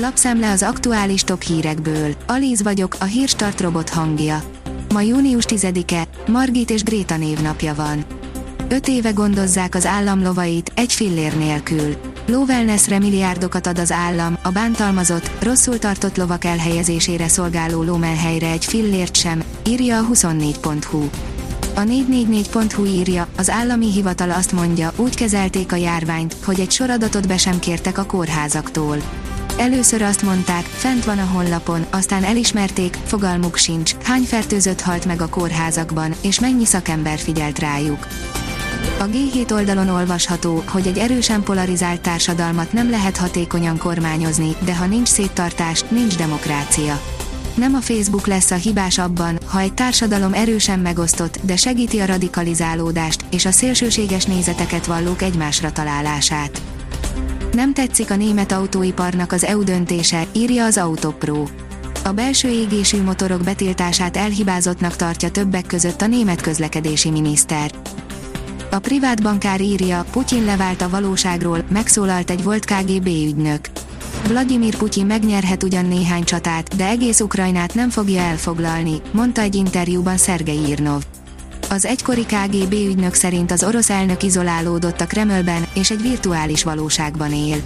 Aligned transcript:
Lapszemle 0.00 0.50
az 0.50 0.62
aktuális 0.62 1.22
top 1.22 1.42
hírekből. 1.42 2.14
Alíz 2.26 2.62
vagyok, 2.62 2.96
a 3.00 3.04
hírstart 3.04 3.60
robot 3.60 3.88
hangja. 3.88 4.42
Ma 4.92 5.00
június 5.00 5.44
10-e, 5.48 6.08
Margit 6.26 6.70
és 6.70 6.82
Gréta 6.82 7.16
névnapja 7.16 7.74
van. 7.74 8.04
Öt 8.68 8.88
éve 8.88 9.10
gondozzák 9.10 9.74
az 9.74 9.86
állam 9.86 10.22
lovait, 10.22 10.72
egy 10.74 10.92
fillér 10.92 11.36
nélkül. 11.36 11.96
Lówellnessre 12.26 12.98
milliárdokat 12.98 13.66
ad 13.66 13.78
az 13.78 13.92
állam, 13.92 14.38
a 14.42 14.50
bántalmazott, 14.50 15.30
rosszul 15.42 15.78
tartott 15.78 16.16
lovak 16.16 16.44
elhelyezésére 16.44 17.28
szolgáló 17.28 17.82
lómelhelyre 17.82 18.50
egy 18.50 18.64
fillért 18.64 19.16
sem, 19.16 19.42
írja 19.66 19.98
a 19.98 20.06
24.hu. 20.12 21.08
A 21.74 21.80
444.hu 21.80 22.84
írja, 22.84 23.26
az 23.36 23.50
állami 23.50 23.92
hivatal 23.92 24.30
azt 24.30 24.52
mondja, 24.52 24.92
úgy 24.96 25.14
kezelték 25.14 25.72
a 25.72 25.76
járványt, 25.76 26.36
hogy 26.44 26.60
egy 26.60 26.70
sor 26.70 26.90
adatot 26.90 27.26
be 27.28 27.36
sem 27.36 27.58
kértek 27.58 27.98
a 27.98 28.04
kórházaktól. 28.04 28.96
Először 29.58 30.02
azt 30.02 30.22
mondták, 30.22 30.62
fent 30.62 31.04
van 31.04 31.18
a 31.18 31.24
honlapon, 31.24 31.86
aztán 31.90 32.24
elismerték, 32.24 32.98
fogalmuk 33.04 33.56
sincs, 33.56 33.94
hány 34.04 34.22
fertőzött 34.22 34.80
halt 34.80 35.04
meg 35.04 35.20
a 35.20 35.28
kórházakban, 35.28 36.14
és 36.20 36.40
mennyi 36.40 36.64
szakember 36.64 37.18
figyelt 37.18 37.58
rájuk. 37.58 38.06
A 38.98 39.04
G7 39.04 39.52
oldalon 39.52 39.88
olvasható, 39.88 40.62
hogy 40.66 40.86
egy 40.86 40.98
erősen 40.98 41.42
polarizált 41.42 42.00
társadalmat 42.00 42.72
nem 42.72 42.90
lehet 42.90 43.16
hatékonyan 43.16 43.78
kormányozni, 43.78 44.56
de 44.64 44.76
ha 44.76 44.86
nincs 44.86 45.08
széttartás, 45.08 45.84
nincs 45.88 46.16
demokrácia. 46.16 47.00
Nem 47.54 47.74
a 47.74 47.80
Facebook 47.80 48.26
lesz 48.26 48.50
a 48.50 48.54
hibás 48.54 48.98
abban, 48.98 49.38
ha 49.46 49.60
egy 49.60 49.74
társadalom 49.74 50.32
erősen 50.32 50.78
megosztott, 50.78 51.38
de 51.42 51.56
segíti 51.56 51.98
a 51.98 52.06
radikalizálódást 52.06 53.24
és 53.30 53.44
a 53.44 53.50
szélsőséges 53.50 54.24
nézeteket 54.24 54.86
vallók 54.86 55.22
egymásra 55.22 55.72
találását. 55.72 56.60
Nem 57.58 57.72
tetszik 57.72 58.10
a 58.10 58.16
német 58.16 58.52
autóiparnak 58.52 59.32
az 59.32 59.44
EU 59.44 59.64
döntése, 59.64 60.26
írja 60.32 60.64
az 60.64 60.78
Autopro. 60.78 61.44
A 62.04 62.12
belső 62.12 62.48
égésű 62.48 63.02
motorok 63.02 63.40
betiltását 63.40 64.16
elhibázottnak 64.16 64.96
tartja 64.96 65.30
többek 65.30 65.66
között 65.66 66.00
a 66.00 66.06
német 66.06 66.40
közlekedési 66.40 67.10
miniszter. 67.10 67.70
A 68.70 68.78
privát 68.78 69.22
bankár 69.22 69.60
írja, 69.60 70.04
Putyin 70.10 70.44
levált 70.44 70.82
a 70.82 70.88
valóságról, 70.88 71.64
megszólalt 71.70 72.30
egy 72.30 72.42
volt 72.42 72.64
KGB 72.64 73.06
ügynök. 73.06 73.68
Vladimir 74.28 74.76
Putyin 74.76 75.06
megnyerhet 75.06 75.62
ugyan 75.62 75.86
néhány 75.86 76.24
csatát, 76.24 76.76
de 76.76 76.86
egész 76.86 77.20
Ukrajnát 77.20 77.74
nem 77.74 77.90
fogja 77.90 78.20
elfoglalni, 78.20 79.00
mondta 79.12 79.40
egy 79.40 79.54
interjúban 79.54 80.16
Szergei 80.16 80.58
Írnov. 80.66 81.02
Az 81.70 81.84
egykori 81.84 82.26
KGB 82.26 82.72
ügynök 82.72 83.14
szerint 83.14 83.50
az 83.50 83.64
orosz 83.64 83.90
elnök 83.90 84.22
izolálódott 84.22 85.00
a 85.00 85.06
Kremlben, 85.06 85.66
és 85.74 85.90
egy 85.90 86.02
virtuális 86.02 86.64
valóságban 86.64 87.32
él. 87.32 87.56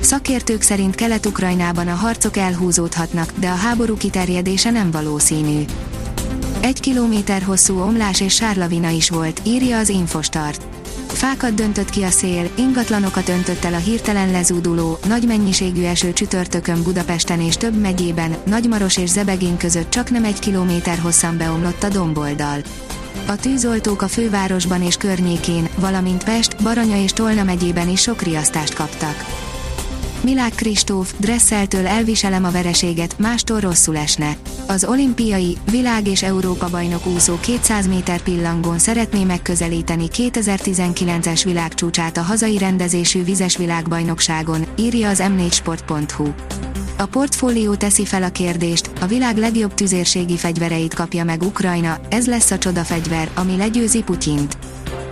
Szakértők 0.00 0.62
szerint 0.62 0.94
Kelet-Ukrajnában 0.94 1.88
a 1.88 1.94
harcok 1.94 2.36
elhúzódhatnak, 2.36 3.32
de 3.36 3.48
a 3.48 3.54
háború 3.54 3.96
kiterjedése 3.96 4.70
nem 4.70 4.90
valószínű. 4.90 5.64
Egy 6.60 6.80
kilométer 6.80 7.42
hosszú 7.42 7.80
omlás 7.80 8.20
és 8.20 8.34
sárlavina 8.34 8.88
is 8.88 9.10
volt, 9.10 9.40
írja 9.44 9.78
az 9.78 9.88
Infostart. 9.88 10.66
Fákat 11.06 11.54
döntött 11.54 11.90
ki 11.90 12.02
a 12.02 12.10
szél, 12.10 12.50
ingatlanokat 12.54 13.28
öntött 13.28 13.64
el 13.64 13.74
a 13.74 13.78
hirtelen 13.78 14.30
lezúduló, 14.30 14.98
nagy 15.08 15.26
mennyiségű 15.26 15.84
eső 15.84 16.12
csütörtökön 16.12 16.82
Budapesten 16.82 17.40
és 17.40 17.56
több 17.56 17.80
megyében, 17.80 18.36
Nagymaros 18.46 18.96
és 18.96 19.08
Zebegén 19.10 19.56
között 19.56 19.90
csak 19.90 20.10
nem 20.10 20.24
egy 20.24 20.38
kilométer 20.38 20.98
hosszan 20.98 21.36
beomlott 21.36 21.82
a 21.82 21.88
domboldal. 21.88 22.62
A 23.26 23.36
tűzoltók 23.36 24.02
a 24.02 24.08
fővárosban 24.08 24.82
és 24.82 24.96
környékén, 24.96 25.68
valamint 25.76 26.24
Pest, 26.24 26.62
Baranya 26.62 27.02
és 27.02 27.12
Tolna 27.12 27.44
megyében 27.44 27.88
is 27.88 28.00
sok 28.00 28.22
riasztást 28.22 28.74
kaptak. 28.74 29.14
Milák 30.20 30.54
Kristóf, 30.54 31.14
Dresszeltől 31.18 31.86
elviselem 31.86 32.44
a 32.44 32.50
vereséget, 32.50 33.18
mástól 33.18 33.60
rosszul 33.60 33.96
esne. 33.96 34.36
Az 34.66 34.84
olimpiai, 34.84 35.56
világ 35.70 36.06
és 36.06 36.22
Európa 36.22 36.70
bajnok 36.70 37.06
úszó 37.06 37.38
200 37.40 37.86
méter 37.86 38.22
pillangón 38.22 38.78
szeretné 38.78 39.24
megközelíteni 39.24 40.08
2019-es 40.12 41.40
világcsúcsát 41.44 42.16
a 42.16 42.22
hazai 42.22 42.58
rendezésű 42.58 43.24
vizes 43.24 43.56
világbajnokságon, 43.56 44.66
írja 44.76 45.08
az 45.08 45.22
m4sport.hu. 45.22 46.32
A 46.96 47.06
portfólió 47.06 47.74
teszi 47.74 48.04
fel 48.04 48.22
a 48.22 48.28
kérdést, 48.28 48.90
a 49.00 49.06
világ 49.06 49.36
legjobb 49.36 49.74
tüzérségi 49.74 50.36
fegyvereit 50.36 50.94
kapja 50.94 51.24
meg 51.24 51.42
Ukrajna, 51.42 51.98
ez 52.08 52.26
lesz 52.26 52.50
a 52.50 52.58
csoda 52.58 52.84
fegyver, 52.84 53.30
ami 53.34 53.56
legyőzi 53.56 54.02
Putyint. 54.02 54.56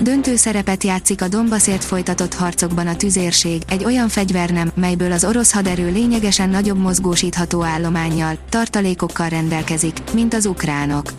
Döntő 0.00 0.36
szerepet 0.36 0.84
játszik 0.84 1.22
a 1.22 1.28
Donbassért 1.28 1.84
folytatott 1.84 2.34
harcokban 2.34 2.86
a 2.86 2.96
tüzérség, 2.96 3.62
egy 3.68 3.84
olyan 3.84 4.08
fegyvernem, 4.08 4.70
melyből 4.74 5.12
az 5.12 5.24
orosz 5.24 5.52
haderő 5.52 5.92
lényegesen 5.92 6.48
nagyobb 6.48 6.78
mozgósítható 6.78 7.62
állományjal, 7.62 8.36
tartalékokkal 8.48 9.28
rendelkezik, 9.28 9.98
mint 10.12 10.34
az 10.34 10.46
ukránok. 10.46 11.12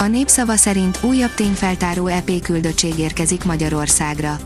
A 0.00 0.06
népszava 0.06 0.56
szerint 0.56 0.98
újabb 1.02 1.34
tényfeltáró 1.34 2.06
EP 2.06 2.30
küldöttség 2.42 2.98
érkezik 2.98 3.44
Magyarországra. 3.44 4.38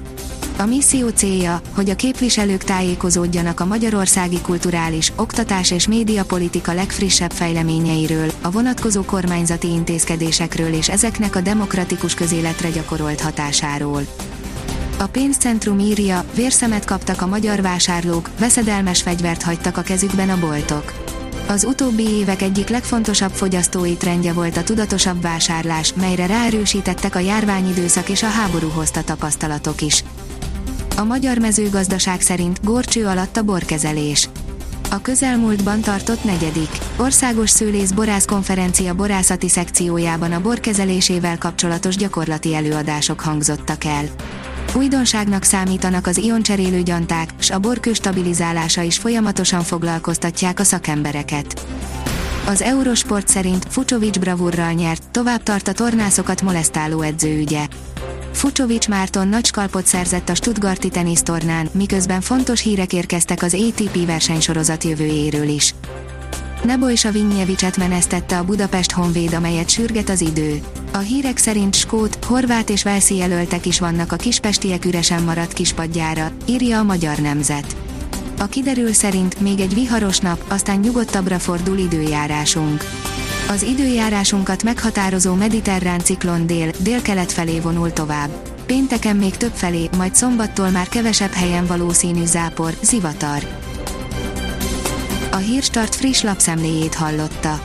A 0.60 0.66
misszió 0.66 1.08
célja, 1.08 1.60
hogy 1.74 1.90
a 1.90 1.94
képviselők 1.94 2.64
tájékozódjanak 2.64 3.60
a 3.60 3.64
magyarországi 3.64 4.40
kulturális, 4.40 5.12
oktatás 5.16 5.70
és 5.70 5.88
médiapolitika 5.88 6.72
legfrissebb 6.72 7.32
fejleményeiről, 7.32 8.30
a 8.42 8.50
vonatkozó 8.50 9.02
kormányzati 9.02 9.68
intézkedésekről 9.68 10.72
és 10.72 10.88
ezeknek 10.88 11.36
a 11.36 11.40
demokratikus 11.40 12.14
közéletre 12.14 12.70
gyakorolt 12.70 13.20
hatásáról. 13.20 14.02
A 14.98 15.06
pénzcentrum 15.06 15.78
írja, 15.78 16.24
vérszemet 16.34 16.84
kaptak 16.84 17.22
a 17.22 17.26
magyar 17.26 17.62
vásárlók, 17.62 18.30
veszedelmes 18.38 19.02
fegyvert 19.02 19.42
hagytak 19.42 19.76
a 19.76 19.82
kezükben 19.82 20.30
a 20.30 20.38
boltok. 20.38 20.92
Az 21.48 21.64
utóbbi 21.64 22.08
évek 22.08 22.42
egyik 22.42 22.68
legfontosabb 22.68 23.32
fogyasztói 23.32 23.96
trendje 23.96 24.32
volt 24.32 24.56
a 24.56 24.62
tudatosabb 24.62 25.22
vásárlás, 25.22 25.92
melyre 25.94 26.26
ráerősítettek 26.26 27.14
a 27.14 27.18
járványidőszak 27.18 28.08
és 28.08 28.22
a 28.22 28.28
háború 28.28 28.68
hozta 28.68 29.02
tapasztalatok 29.02 29.80
is. 29.80 30.04
A 30.98 31.04
magyar 31.04 31.38
mezőgazdaság 31.38 32.20
szerint 32.20 32.64
gorcső 32.64 33.06
alatt 33.06 33.36
a 33.36 33.42
borkezelés. 33.42 34.28
A 34.90 35.00
közelmúltban 35.02 35.80
tartott 35.80 36.24
negyedik, 36.24 36.68
országos 36.96 37.50
szőlész 37.50 37.90
borász 37.90 38.24
konferencia 38.24 38.94
borászati 38.94 39.48
szekciójában 39.48 40.32
a 40.32 40.40
borkezelésével 40.40 41.38
kapcsolatos 41.38 41.96
gyakorlati 41.96 42.54
előadások 42.54 43.20
hangzottak 43.20 43.84
el. 43.84 44.04
Újdonságnak 44.74 45.42
számítanak 45.42 46.06
az 46.06 46.16
ioncserélő 46.16 46.82
gyanták, 46.82 47.30
s 47.38 47.50
a 47.50 47.58
borkő 47.58 47.92
stabilizálása 47.92 48.82
is 48.82 48.98
folyamatosan 48.98 49.62
foglalkoztatják 49.62 50.60
a 50.60 50.64
szakembereket. 50.64 51.66
Az 52.46 52.62
Eurosport 52.62 53.28
szerint 53.28 53.66
Fucsovics 53.68 54.18
bravúrral 54.18 54.72
nyert, 54.72 55.02
tovább 55.10 55.42
tart 55.42 55.68
a 55.68 55.72
tornászokat 55.72 56.42
molesztáló 56.42 57.00
edzőügye. 57.00 57.66
Fucsovics 58.38 58.88
Márton 58.88 59.28
nagy 59.28 59.44
skalpot 59.44 59.86
szerzett 59.86 60.28
a 60.28 60.34
Stuttgarti 60.34 60.88
tenisztornán, 60.88 61.68
miközben 61.72 62.20
fontos 62.20 62.60
hírek 62.60 62.92
érkeztek 62.92 63.42
az 63.42 63.54
ATP 63.54 64.06
versenysorozat 64.06 64.84
jövőjéről 64.84 65.48
is. 65.48 65.74
Neboj 66.64 66.94
Savinjevicset 66.94 67.76
menesztette 67.76 68.38
a 68.38 68.44
Budapest 68.44 68.92
Honvéd, 68.92 69.32
amelyet 69.32 69.70
sürget 69.70 70.08
az 70.08 70.20
idő. 70.20 70.60
A 70.92 70.98
hírek 70.98 71.36
szerint 71.36 71.74
Skót, 71.74 72.24
Horvát 72.24 72.70
és 72.70 72.82
Velszi 72.82 73.16
jelöltek 73.16 73.66
is 73.66 73.78
vannak 73.78 74.12
a 74.12 74.16
kispestiek 74.16 74.84
üresen 74.84 75.22
maradt 75.22 75.52
kispadjára, 75.52 76.30
írja 76.46 76.78
a 76.78 76.82
Magyar 76.82 77.18
Nemzet. 77.18 77.76
A 78.38 78.46
kiderül 78.46 78.92
szerint 78.92 79.40
még 79.40 79.60
egy 79.60 79.74
viharos 79.74 80.18
nap, 80.18 80.44
aztán 80.48 80.78
nyugodtabbra 80.78 81.38
fordul 81.38 81.78
időjárásunk. 81.78 82.84
Az 83.48 83.62
időjárásunkat 83.62 84.62
meghatározó 84.62 85.34
mediterrán 85.34 86.00
ciklon 86.00 86.46
dél, 86.46 86.70
délkelet 86.78 87.32
felé 87.32 87.60
vonul 87.60 87.92
tovább. 87.92 88.30
Pénteken 88.66 89.16
még 89.16 89.36
több 89.36 89.52
felé, 89.54 89.88
majd 89.96 90.14
szombattól 90.14 90.70
már 90.70 90.88
kevesebb 90.88 91.32
helyen 91.32 91.66
valószínű 91.66 92.24
zápor, 92.24 92.72
zivatar. 92.82 93.42
A 95.30 95.36
Hírstart 95.36 95.94
friss 95.94 96.22
lapszemléjét 96.22 96.94
hallotta. 96.94 97.60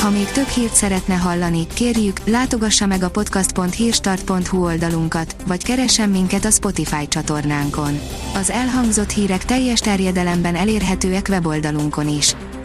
Ha 0.00 0.10
még 0.10 0.26
több 0.26 0.46
hírt 0.46 0.74
szeretne 0.74 1.14
hallani, 1.14 1.66
kérjük, 1.74 2.20
látogassa 2.24 2.86
meg 2.86 3.02
a 3.02 3.10
podcast.hírstart.hu 3.10 4.64
oldalunkat, 4.64 5.36
vagy 5.46 5.64
keressen 5.64 6.08
minket 6.08 6.44
a 6.44 6.50
Spotify 6.50 7.08
csatornánkon. 7.08 8.00
Az 8.34 8.50
elhangzott 8.50 9.10
hírek 9.10 9.44
teljes 9.44 9.80
terjedelemben 9.80 10.54
elérhetőek 10.54 11.26
weboldalunkon 11.28 12.08
is. 12.08 12.34